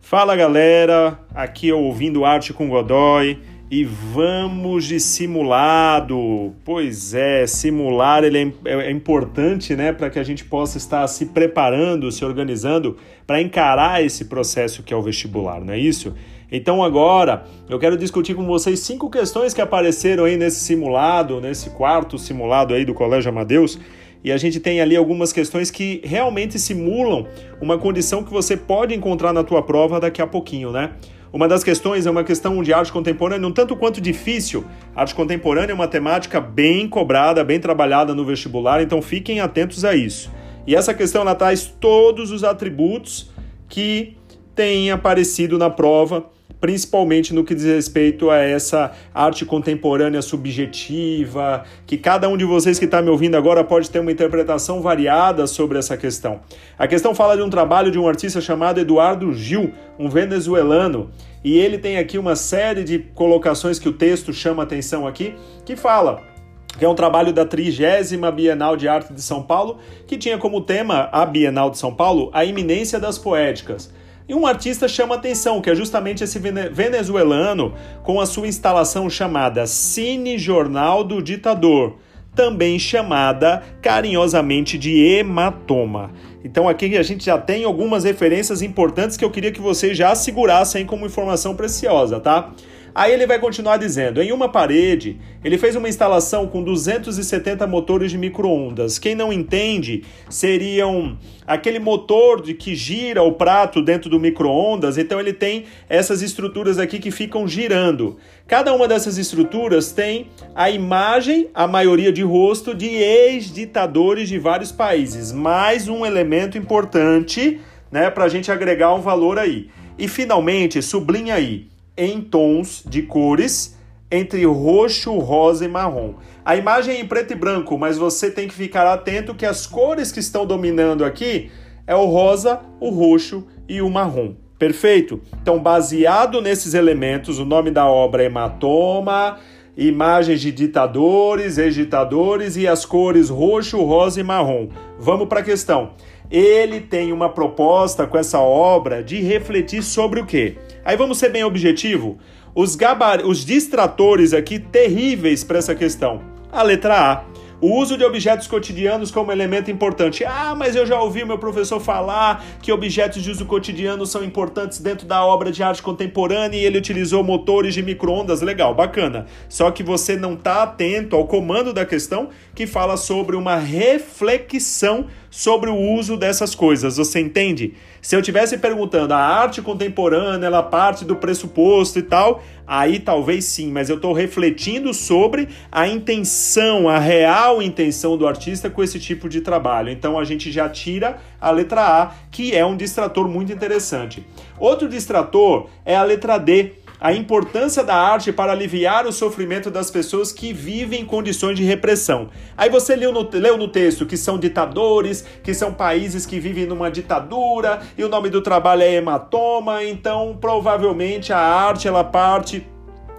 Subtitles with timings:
[0.00, 3.38] Fala galera, aqui é Ouvindo Arte com Godoy
[3.70, 6.54] e vamos de simulado.
[6.64, 11.26] Pois é, simular ele é, é importante né, para que a gente possa estar se
[11.26, 12.96] preparando, se organizando
[13.26, 16.14] para encarar esse processo que é o vestibular, não é isso?
[16.52, 21.70] Então agora eu quero discutir com vocês cinco questões que apareceram aí nesse simulado, nesse
[21.70, 23.80] quarto simulado aí do Colégio Amadeus
[24.26, 27.28] e a gente tem ali algumas questões que realmente simulam
[27.60, 30.94] uma condição que você pode encontrar na tua prova daqui a pouquinho, né?
[31.32, 34.64] Uma das questões é uma questão de arte contemporânea, um tanto quanto difícil.
[34.96, 39.94] arte contemporânea é uma temática bem cobrada, bem trabalhada no vestibular, então fiquem atentos a
[39.94, 40.28] isso.
[40.66, 43.30] E essa questão ela traz todos os atributos
[43.68, 44.16] que
[44.56, 46.26] têm aparecido na prova
[46.60, 52.78] principalmente no que diz respeito a essa arte contemporânea subjetiva, que cada um de vocês
[52.78, 56.40] que está me ouvindo agora pode ter uma interpretação variada sobre essa questão.
[56.78, 61.10] A questão fala de um trabalho de um artista chamado Eduardo Gil, um venezuelano,
[61.44, 65.76] e ele tem aqui uma série de colocações que o texto chama atenção aqui, que
[65.76, 66.36] fala
[66.78, 70.60] que é um trabalho da trigésima Bienal de Arte de São Paulo, que tinha como
[70.60, 73.90] tema a Bienal de São Paulo a iminência das poéticas.
[74.28, 79.66] E um artista chama atenção, que é justamente esse venezuelano com a sua instalação chamada
[79.68, 81.94] Cine Jornal do Ditador,
[82.34, 86.10] também chamada carinhosamente de hematoma.
[86.44, 90.12] Então aqui a gente já tem algumas referências importantes que eu queria que vocês já
[90.14, 92.52] segurassem como informação preciosa, tá?
[92.96, 98.10] Aí ele vai continuar dizendo: em uma parede, ele fez uma instalação com 270 motores
[98.10, 98.98] de micro-ondas.
[98.98, 104.96] Quem não entende, seriam aquele motor de que gira o prato dentro do micro-ondas.
[104.96, 108.16] Então ele tem essas estruturas aqui que ficam girando.
[108.46, 114.72] Cada uma dessas estruturas tem a imagem, a maioria de rosto, de ex-ditadores de vários
[114.72, 115.32] países.
[115.32, 117.60] Mais um elemento importante
[117.92, 119.68] né, para a gente agregar um valor aí.
[119.98, 123.76] E finalmente, sublinha aí em tons de cores
[124.10, 126.14] entre roxo, rosa e marrom.
[126.44, 129.66] A imagem é em preto e branco, mas você tem que ficar atento que as
[129.66, 131.50] cores que estão dominando aqui
[131.86, 134.34] é o rosa, o roxo e o marrom.
[134.58, 135.20] Perfeito?
[135.42, 139.38] Então, baseado nesses elementos, o nome da obra é Hematoma,
[139.76, 144.68] imagens de ditadores, ex-ditadores e as cores roxo, rosa e marrom.
[144.98, 145.90] Vamos para a questão.
[146.30, 150.56] Ele tem uma proposta com essa obra de refletir sobre o quê?
[150.86, 152.16] Aí vamos ser bem objetivo.
[152.54, 153.26] Os, gabar...
[153.26, 156.22] os distratores aqui terríveis para essa questão.
[156.52, 157.24] A letra A.
[157.60, 160.24] O uso de objetos cotidianos como elemento importante.
[160.24, 164.78] Ah, mas eu já ouvi meu professor falar que objetos de uso cotidiano são importantes
[164.78, 168.40] dentro da obra de arte contemporânea e ele utilizou motores de microondas.
[168.40, 169.26] Legal, bacana.
[169.48, 175.06] Só que você não está atento ao comando da questão que fala sobre uma reflexão
[175.36, 176.96] sobre o uso dessas coisas.
[176.96, 177.74] Você entende?
[178.00, 183.44] Se eu tivesse perguntando a arte contemporânea, ela parte do pressuposto e tal, aí talvez
[183.44, 188.98] sim, mas eu estou refletindo sobre a intenção, a real intenção do artista com esse
[188.98, 189.90] tipo de trabalho.
[189.90, 194.24] Então a gente já tira a letra A, que é um distrator muito interessante.
[194.58, 199.90] Outro distrator é a letra D a importância da arte para aliviar o sofrimento das
[199.90, 202.28] pessoas que vivem em condições de repressão.
[202.56, 206.66] Aí você leu no, leu no texto que são ditadores, que são países que vivem
[206.66, 212.66] numa ditadura, e o nome do trabalho é hematoma, então provavelmente a arte ela parte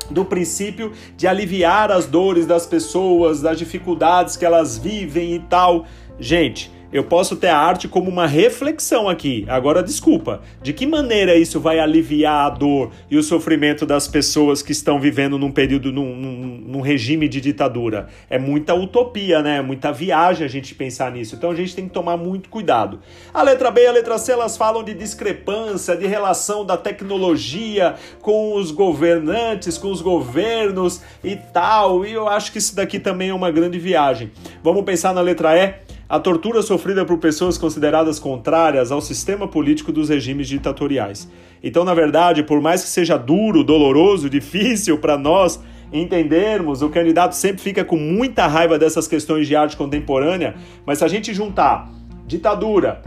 [0.10, 5.86] do princípio de aliviar as dores das pessoas, das dificuldades que elas vivem e tal.
[6.20, 9.46] Gente, eu posso ter a arte como uma reflexão aqui.
[9.48, 14.62] Agora, desculpa, de que maneira isso vai aliviar a dor e o sofrimento das pessoas
[14.62, 18.08] que estão vivendo num período, num, num, num regime de ditadura?
[18.30, 19.62] É muita utopia, né?
[19.62, 21.36] Muita viagem a gente pensar nisso.
[21.36, 23.00] Então a gente tem que tomar muito cuidado.
[23.34, 27.96] A letra B e a letra C elas falam de discrepância, de relação da tecnologia
[28.22, 32.06] com os governantes, com os governos e tal.
[32.06, 34.32] E eu acho que isso daqui também é uma grande viagem.
[34.64, 39.92] Vamos pensar na letra E a tortura sofrida por pessoas consideradas contrárias ao sistema político
[39.92, 41.30] dos regimes ditatoriais.
[41.62, 45.60] Então, na verdade, por mais que seja duro, doloroso, difícil para nós
[45.92, 50.56] entendermos, o candidato sempre fica com muita raiva dessas questões de arte contemporânea,
[50.86, 51.90] mas se a gente juntar
[52.26, 53.02] ditadura,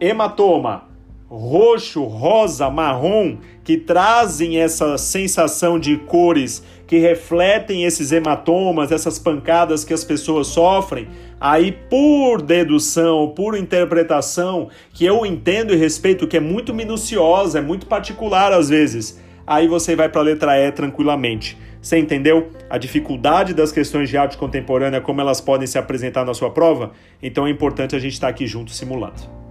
[0.00, 0.84] hematoma,
[1.28, 9.84] roxo, rosa, marrom, que trazem essa sensação de cores que refletem esses hematomas, essas pancadas
[9.84, 11.08] que as pessoas sofrem,
[11.40, 17.62] aí por dedução, por interpretação, que eu entendo e respeito, que é muito minuciosa, é
[17.62, 21.58] muito particular às vezes, aí você vai para a letra E tranquilamente.
[21.80, 26.34] Você entendeu a dificuldade das questões de arte contemporânea, como elas podem se apresentar na
[26.34, 26.90] sua prova?
[27.22, 29.45] Então é importante a gente estar aqui junto simulando.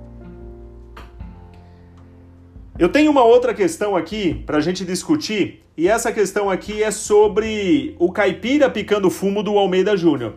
[2.77, 6.91] Eu tenho uma outra questão aqui para a gente discutir, e essa questão aqui é
[6.91, 10.33] sobre o caipira picando fumo do Almeida Júnior.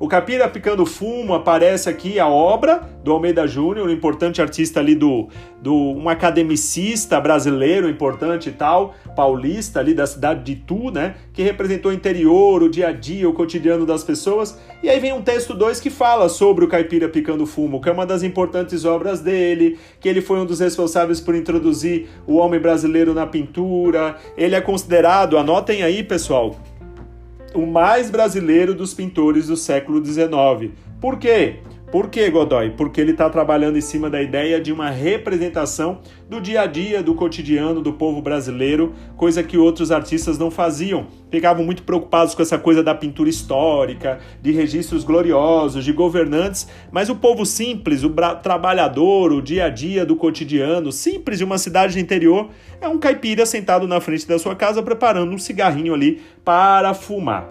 [0.00, 4.94] O Capira Picando Fumo aparece aqui a obra do Almeida Júnior, um importante artista ali
[4.94, 5.28] do,
[5.60, 11.42] do um academicista brasileiro importante e tal, paulista ali da cidade de Itu, né, que
[11.42, 14.58] representou o interior, o dia a dia, o cotidiano das pessoas.
[14.82, 17.92] E aí vem um texto 2 que fala sobre o Caipira Picando Fumo, que é
[17.92, 22.58] uma das importantes obras dele, que ele foi um dos responsáveis por introduzir o homem
[22.58, 24.16] brasileiro na pintura.
[24.34, 26.56] Ele é considerado, anotem aí, pessoal,
[27.54, 30.72] o mais brasileiro dos pintores do século XIX.
[31.00, 31.60] Por quê?
[31.90, 32.70] Por que, Godoy?
[32.70, 35.98] Porque ele está trabalhando em cima da ideia de uma representação
[36.28, 41.08] do dia a dia, do cotidiano do povo brasileiro, coisa que outros artistas não faziam.
[41.32, 47.10] Ficavam muito preocupados com essa coisa da pintura histórica, de registros gloriosos, de governantes, mas
[47.10, 48.10] o povo simples, o
[48.40, 52.50] trabalhador, o dia a dia do cotidiano, simples de uma cidade de interior,
[52.80, 57.48] é um caipira sentado na frente da sua casa preparando um cigarrinho ali para fumar.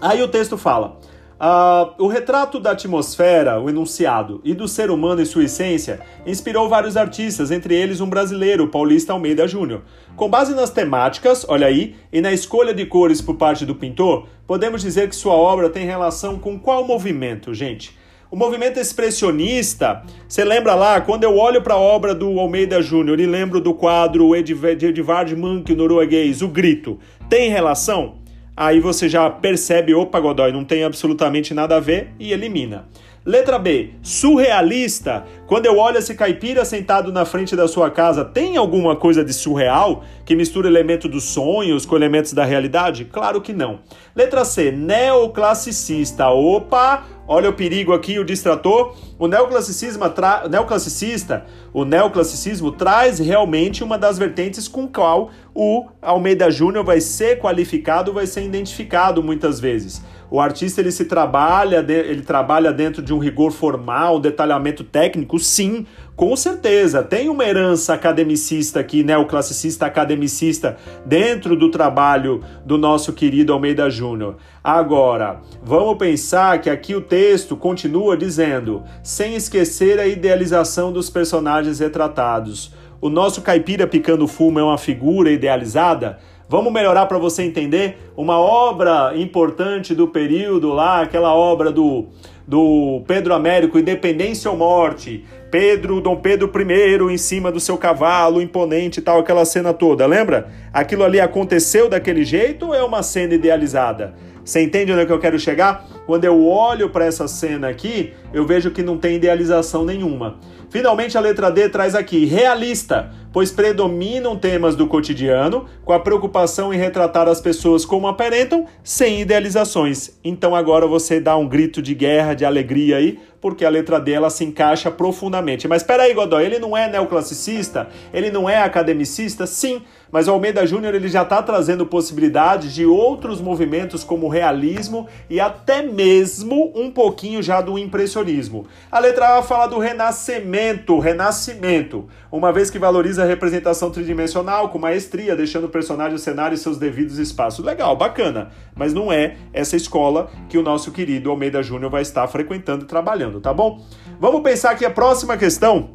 [0.00, 0.98] Aí o texto fala.
[1.40, 6.68] Uh, o retrato da atmosfera, o enunciado, e do ser humano em sua essência inspirou
[6.68, 9.80] vários artistas, entre eles um brasileiro, Paulista Almeida Júnior.
[10.16, 14.26] Com base nas temáticas, olha aí, e na escolha de cores por parte do pintor,
[14.46, 17.98] podemos dizer que sua obra tem relação com qual movimento, gente?
[18.30, 23.18] O movimento expressionista, você lembra lá, quando eu olho para a obra do Almeida Júnior
[23.18, 26.98] e lembro do quadro de Edvard Munch, norueguês, O Grito,
[27.30, 28.19] tem relação?
[28.60, 32.86] Aí você já percebe, opa, Godoy, não tem absolutamente nada a ver e elimina.
[33.24, 35.24] Letra B, surrealista.
[35.46, 39.34] Quando eu olho esse caipira sentado na frente da sua casa, tem alguma coisa de
[39.34, 43.04] surreal que mistura elementos dos sonhos com elementos da realidade?
[43.04, 43.80] Claro que não.
[44.16, 46.30] Letra C, neoclassicista.
[46.30, 48.96] Opa, olha o perigo aqui, o distrator.
[49.18, 50.48] O neoclassicismo, tra...
[50.48, 51.44] neoclassicista,
[51.74, 58.14] o neoclassicismo traz realmente uma das vertentes com qual o Almeida Júnior vai ser qualificado,
[58.14, 60.02] vai ser identificado muitas vezes.
[60.30, 65.40] O artista ele se trabalha, ele trabalha dentro de um rigor formal, um detalhamento técnico,
[65.40, 65.84] sim,
[66.14, 67.02] com certeza.
[67.02, 74.36] Tem uma herança academicista aqui, neoclassicista academicista, dentro do trabalho do nosso querido Almeida Júnior.
[74.62, 81.80] Agora, vamos pensar que aqui o texto continua dizendo, sem esquecer a idealização dos personagens
[81.80, 82.72] retratados.
[83.00, 86.18] O nosso caipira picando fumo é uma figura idealizada?
[86.50, 88.10] Vamos melhorar para você entender?
[88.16, 92.06] Uma obra importante do período lá, aquela obra do,
[92.44, 95.24] do Pedro Américo, Independência ou Morte.
[95.48, 100.04] Pedro, Dom Pedro I em cima do seu cavalo, imponente e tal, aquela cena toda,
[100.06, 100.48] lembra?
[100.72, 104.16] Aquilo ali aconteceu daquele jeito ou é uma cena idealizada?
[104.50, 105.86] Você entende onde é que eu quero chegar?
[106.06, 110.40] Quando eu olho para essa cena aqui, eu vejo que não tem idealização nenhuma.
[110.68, 116.74] Finalmente, a letra D traz aqui realista, pois predominam temas do cotidiano, com a preocupação
[116.74, 120.18] em retratar as pessoas como aparentam, sem idealizações.
[120.24, 124.12] Então agora você dá um grito de guerra, de alegria aí, porque a letra D
[124.12, 125.66] ela se encaixa profundamente.
[125.66, 127.88] Mas espera aí, Godoy, ele não é neoclassicista?
[128.12, 129.46] Ele não é academicista?
[129.46, 134.28] Sim, mas o Almeida Júnior ele já está trazendo possibilidades de outros movimentos como o
[134.28, 138.66] realismo e até mesmo um pouquinho já do impressionismo.
[138.90, 144.78] A letra A fala do renascimento, renascimento, uma vez que valoriza a representação tridimensional com
[144.78, 147.64] maestria, deixando o personagem, o cenário e seus devidos espaços.
[147.64, 152.26] Legal, bacana, mas não é essa escola que o nosso querido Almeida Júnior vai estar
[152.26, 153.84] frequentando e trabalhando, tá bom?
[154.18, 155.90] Vamos pensar aqui a próxima questão,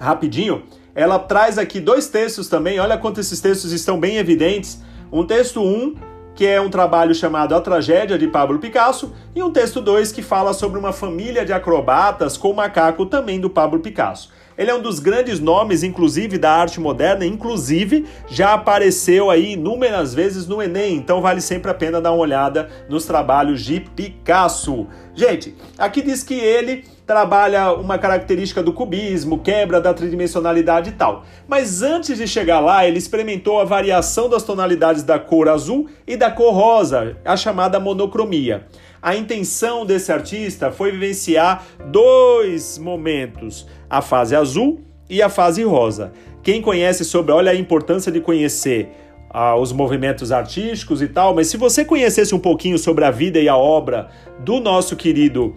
[0.00, 4.80] rapidinho ela traz aqui dois textos também, olha quanto esses textos estão bem evidentes.
[5.12, 5.94] Um texto 1, um,
[6.34, 10.22] que é um trabalho chamado A Tragédia de Pablo Picasso, e um texto 2 que
[10.22, 14.30] fala sobre uma família de acrobatas com macaco também do Pablo Picasso.
[14.56, 20.14] Ele é um dos grandes nomes, inclusive, da arte moderna, inclusive já apareceu aí inúmeras
[20.14, 24.86] vezes no Enem, então vale sempre a pena dar uma olhada nos trabalhos de Picasso.
[25.14, 31.24] Gente, aqui diz que ele trabalha uma característica do cubismo, quebra da tridimensionalidade e tal.
[31.46, 36.16] Mas antes de chegar lá, ele experimentou a variação das tonalidades da cor azul e
[36.16, 38.66] da cor rosa, a chamada monocromia.
[39.04, 46.12] A intenção desse artista foi vivenciar dois momentos: a fase azul e a fase rosa.
[46.42, 48.88] Quem conhece sobre, olha a importância de conhecer
[49.30, 53.40] ah, os movimentos artísticos e tal, mas se você conhecesse um pouquinho sobre a vida
[53.40, 54.08] e a obra
[54.40, 55.54] do nosso querido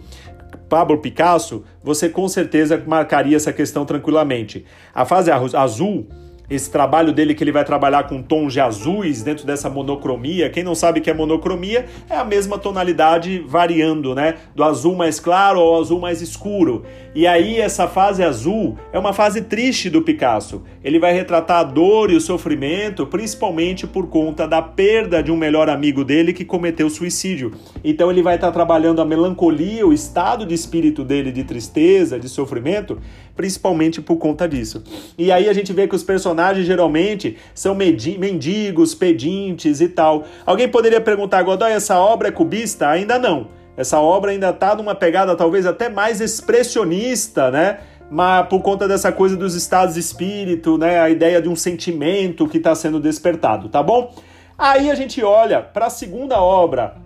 [0.68, 4.64] Pablo Picasso, você com certeza marcaria essa questão tranquilamente.
[4.94, 6.08] A fase azul
[6.50, 10.48] esse trabalho dele que ele vai trabalhar com tons de azuis dentro dessa monocromia.
[10.48, 14.36] Quem não sabe que é monocromia, é a mesma tonalidade variando, né?
[14.54, 16.84] Do azul mais claro ao azul mais escuro.
[17.14, 20.62] E aí essa fase azul é uma fase triste do Picasso.
[20.82, 25.36] Ele vai retratar a dor e o sofrimento, principalmente por conta da perda de um
[25.36, 27.52] melhor amigo dele que cometeu suicídio.
[27.84, 32.28] Então ele vai estar trabalhando a melancolia, o estado de espírito dele de tristeza, de
[32.28, 32.98] sofrimento,
[33.36, 34.82] principalmente por conta disso.
[35.16, 40.24] E aí a gente vê que os personagens geralmente são mendigos, pedintes e tal.
[40.44, 42.88] Alguém poderia perguntar, Godoy, essa obra é cubista?
[42.88, 43.48] Ainda não.
[43.76, 47.78] Essa obra ainda está numa pegada talvez até mais expressionista, né?
[48.10, 50.98] Mas por conta dessa coisa dos estados de espírito, né?
[50.98, 54.12] A ideia de um sentimento que está sendo despertado, tá bom?
[54.56, 56.96] Aí a gente olha para a segunda obra,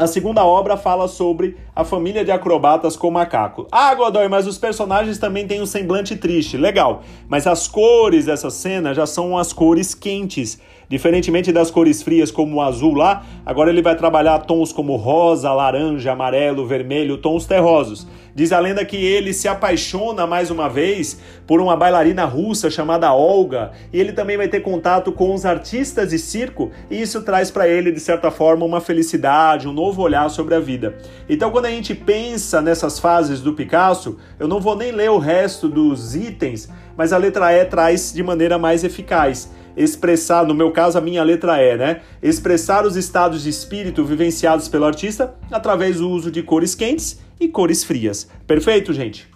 [0.00, 3.66] a segunda obra fala sobre a família de acrobatas com macaco.
[3.72, 6.56] Ah, Godoy, mas os personagens também têm um semblante triste.
[6.56, 7.02] Legal.
[7.28, 10.60] Mas as cores dessa cena já são as cores quentes.
[10.90, 15.52] Diferentemente das cores frias como o azul lá, agora ele vai trabalhar tons como rosa,
[15.52, 18.08] laranja, amarelo, vermelho, tons terrosos.
[18.34, 23.12] Diz a lenda que ele se apaixona mais uma vez por uma bailarina russa chamada
[23.12, 27.50] Olga, e ele também vai ter contato com os artistas de circo, e isso traz
[27.50, 30.96] para ele, de certa forma, uma felicidade, um novo olhar sobre a vida.
[31.28, 35.18] Então, quando a gente pensa nessas fases do Picasso, eu não vou nem ler o
[35.18, 40.70] resto dos itens, mas a letra E traz de maneira mais eficaz expressar, no meu
[40.70, 42.00] caso, a minha letra E, né?
[42.22, 47.48] Expressar os estados de espírito vivenciados pelo artista através do uso de cores quentes e
[47.48, 48.28] cores frias.
[48.46, 49.28] Perfeito, gente?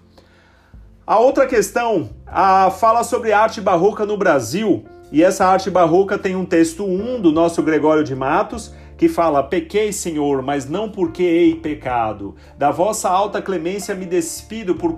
[1.07, 4.85] A outra questão a, fala sobre arte barroca no Brasil.
[5.13, 9.43] E essa arte barroca tem um texto 1 do nosso Gregório de Matos, que fala:
[9.43, 12.35] Pequei, Senhor, mas não porque hei pecado.
[12.59, 14.95] Da vossa alta clemência me despido, por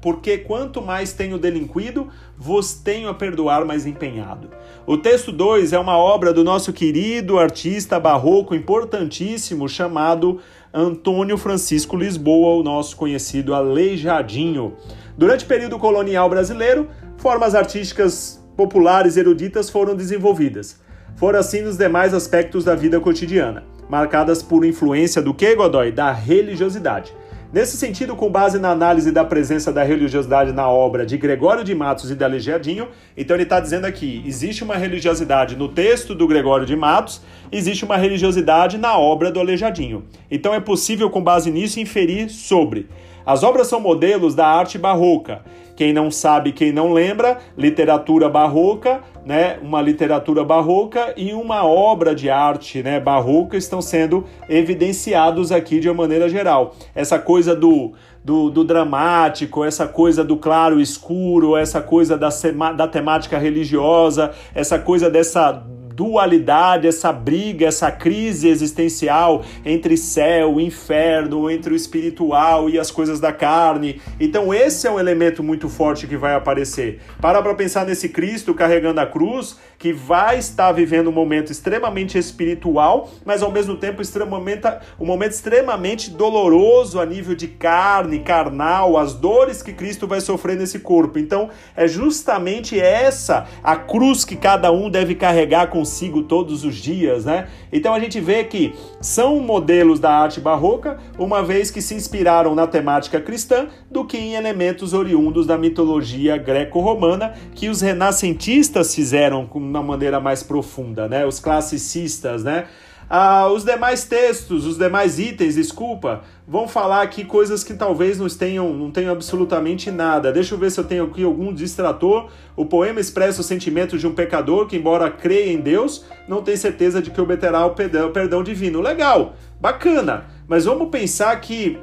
[0.00, 4.50] porque quanto mais tenho delinquido, vos tenho a perdoar mais empenhado.
[4.86, 10.40] O texto 2 é uma obra do nosso querido artista barroco importantíssimo chamado
[10.72, 14.74] Antônio Francisco Lisboa, o nosso conhecido Aleijadinho.
[15.16, 20.83] Durante o período colonial brasileiro, formas artísticas populares eruditas foram desenvolvidas.
[21.16, 25.92] Foram assim nos demais aspectos da vida cotidiana, marcadas por influência do que, Godoy?
[25.92, 27.14] Da religiosidade.
[27.52, 31.72] Nesse sentido, com base na análise da presença da religiosidade na obra de Gregório de
[31.72, 36.26] Matos e da Aleijadinho, então ele está dizendo aqui: existe uma religiosidade no texto do
[36.26, 37.22] Gregório de Matos,
[37.56, 40.04] existe uma religiosidade na obra do Aleijadinho.
[40.30, 42.88] Então é possível, com base nisso, inferir sobre.
[43.24, 45.42] As obras são modelos da arte barroca.
[45.76, 52.14] Quem não sabe, quem não lembra, literatura barroca né, uma literatura barroca e uma obra
[52.14, 56.74] de arte né, barroca estão sendo evidenciados aqui de uma maneira geral.
[56.94, 57.92] Essa coisa do,
[58.22, 62.28] do, do dramático, essa coisa do claro escuro, essa coisa da,
[62.76, 65.64] da temática religiosa, essa coisa dessa
[65.94, 73.20] dualidade, essa briga, essa crise existencial entre céu, inferno, entre o espiritual e as coisas
[73.20, 74.00] da carne.
[74.18, 77.00] Então esse é um elemento muito forte que vai aparecer.
[77.20, 82.16] Para para pensar nesse Cristo carregando a cruz, que vai estar vivendo um momento extremamente
[82.16, 84.66] espiritual, mas ao mesmo tempo extremamente,
[84.98, 90.56] um momento extremamente doloroso a nível de carne, carnal, as dores que Cristo vai sofrer
[90.56, 91.18] nesse corpo.
[91.18, 97.26] Então, é justamente essa a cruz que cada um deve carregar consigo todos os dias,
[97.26, 97.48] né?
[97.70, 98.72] Então a gente vê que
[99.02, 104.16] são modelos da arte barroca, uma vez que se inspiraram na temática cristã do que
[104.16, 111.08] em elementos oriundos da mitologia greco-romana que os renascentistas fizeram com uma maneira mais profunda,
[111.08, 111.26] né?
[111.26, 112.66] Os classicistas, né?
[113.08, 118.26] Ah, os demais textos, os demais itens, desculpa, vão falar aqui coisas que talvez não
[118.28, 120.32] tenham, não tenham absolutamente nada.
[120.32, 122.30] Deixa eu ver se eu tenho aqui algum distrator.
[122.56, 126.56] O poema expressa o sentimento de um pecador que, embora creia em Deus, não tem
[126.56, 128.80] certeza de que obterá o perdão, o perdão divino.
[128.80, 131.78] Legal, bacana, mas vamos pensar que.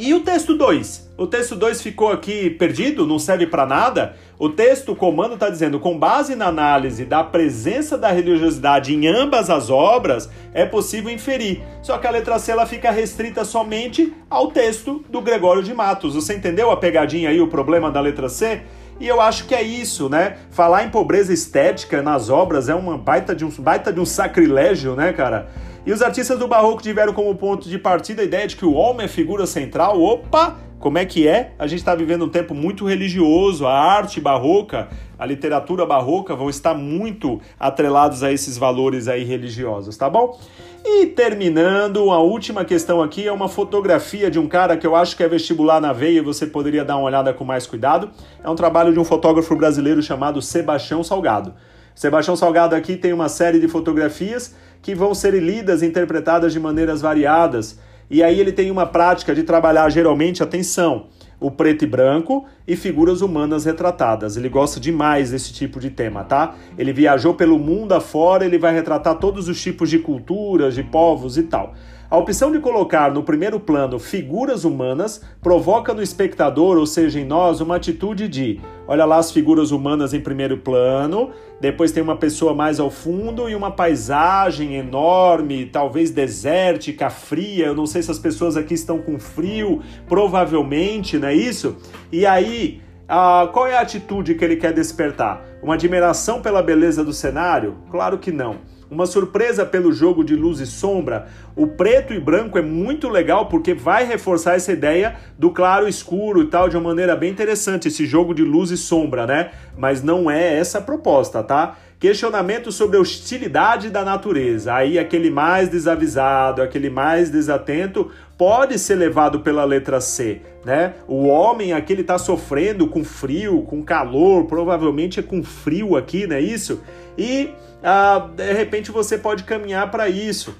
[0.00, 1.10] E o texto 2?
[1.18, 4.14] O texto 2 ficou aqui perdido, não serve para nada?
[4.38, 9.08] O texto, o comando está dizendo, com base na análise da presença da religiosidade em
[9.08, 11.62] ambas as obras, é possível inferir.
[11.82, 16.14] Só que a letra C ela fica restrita somente ao texto do Gregório de Matos.
[16.14, 18.60] Você entendeu a pegadinha aí, o problema da letra C?
[19.00, 20.36] E eu acho que é isso, né?
[20.52, 24.94] Falar em pobreza estética nas obras é uma baita de um, baita de um sacrilégio,
[24.94, 25.48] né, cara?
[25.88, 28.74] E os artistas do Barroco tiveram como ponto de partida a ideia de que o
[28.74, 29.98] homem é figura central.
[29.98, 30.58] Opa!
[30.78, 31.52] Como é que é?
[31.58, 36.50] A gente está vivendo um tempo muito religioso, a arte barroca, a literatura barroca vão
[36.50, 40.38] estar muito atrelados a esses valores aí religiosos, tá bom?
[40.84, 45.16] E terminando, a última questão aqui é uma fotografia de um cara que eu acho
[45.16, 48.10] que é vestibular na veia você poderia dar uma olhada com mais cuidado.
[48.44, 51.54] É um trabalho de um fotógrafo brasileiro chamado Sebastião Salgado.
[51.94, 56.60] Sebastião Salgado aqui tem uma série de fotografias que vão ser lidas e interpretadas de
[56.60, 57.78] maneiras variadas.
[58.10, 61.06] E aí ele tem uma prática de trabalhar geralmente, atenção,
[61.40, 64.36] o preto e branco e figuras humanas retratadas.
[64.36, 66.54] Ele gosta demais desse tipo de tema, tá?
[66.76, 71.38] Ele viajou pelo mundo afora, ele vai retratar todos os tipos de culturas, de povos
[71.38, 71.74] e tal.
[72.10, 77.24] A opção de colocar no primeiro plano figuras humanas provoca no espectador, ou seja, em
[77.24, 82.16] nós, uma atitude de: olha lá as figuras humanas em primeiro plano, depois tem uma
[82.16, 87.66] pessoa mais ao fundo e uma paisagem enorme, talvez desértica, fria.
[87.66, 91.76] Eu não sei se as pessoas aqui estão com frio, provavelmente, não é isso?
[92.10, 92.82] E aí.
[93.10, 95.42] Ah, qual é a atitude que ele quer despertar?
[95.62, 97.78] Uma admiração pela beleza do cenário?
[97.90, 98.58] Claro que não
[98.90, 101.26] uma surpresa pelo jogo de luz e sombra.
[101.54, 106.42] O preto e branco é muito legal porque vai reforçar essa ideia do claro escuro
[106.42, 109.50] e tal de uma maneira bem interessante, esse jogo de luz e sombra, né?
[109.76, 111.76] Mas não é essa a proposta, tá?
[111.98, 114.72] Questionamento sobre a hostilidade da natureza.
[114.72, 120.94] Aí aquele mais desavisado, aquele mais desatento pode ser levado pela letra C, né?
[121.08, 126.24] O homem aqui ele tá sofrendo com frio, com calor, provavelmente é com frio aqui,
[126.24, 126.80] não é isso?
[127.18, 127.50] E
[127.82, 130.56] ah, de repente você pode caminhar para isso.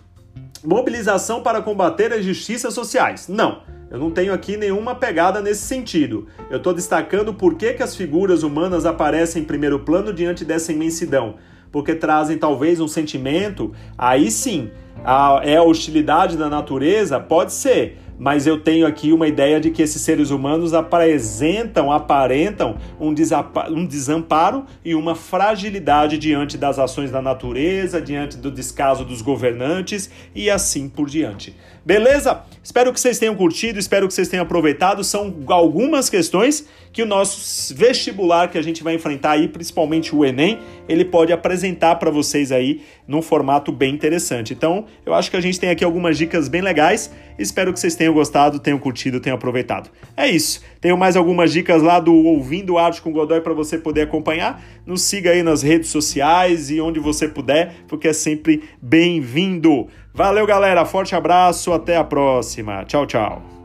[0.64, 3.28] Mobilização para combater as injustiças sociais.
[3.28, 6.26] Não, eu não tenho aqui nenhuma pegada nesse sentido.
[6.50, 10.72] Eu estou destacando por que, que as figuras humanas aparecem em primeiro plano diante dessa
[10.72, 11.36] imensidão.
[11.70, 14.70] Porque trazem talvez um sentimento, aí sim,
[15.04, 17.20] a, é a hostilidade da natureza?
[17.20, 22.76] Pode ser mas eu tenho aqui uma ideia de que esses seres humanos apresentam, aparentam
[22.98, 23.14] um,
[23.70, 30.10] um desamparo e uma fragilidade diante das ações da natureza, diante do descaso dos governantes
[30.34, 31.54] e assim por diante.
[31.88, 32.42] Beleza?
[32.62, 35.02] Espero que vocês tenham curtido, espero que vocês tenham aproveitado.
[35.02, 40.22] São algumas questões que o nosso vestibular que a gente vai enfrentar aí, principalmente o
[40.22, 44.52] Enem, ele pode apresentar para vocês aí num formato bem interessante.
[44.52, 47.10] Então, eu acho que a gente tem aqui algumas dicas bem legais.
[47.38, 49.88] Espero que vocês tenham gostado, tenham curtido, tenham aproveitado.
[50.14, 50.60] É isso.
[50.80, 54.62] Tenho mais algumas dicas lá do Ouvindo Arte com Godoy para você poder acompanhar.
[54.86, 59.88] Nos siga aí nas redes sociais e onde você puder, porque é sempre bem-vindo.
[60.14, 60.84] Valeu, galera.
[60.84, 61.72] Forte abraço.
[61.72, 62.84] Até a próxima.
[62.84, 63.57] Tchau, tchau.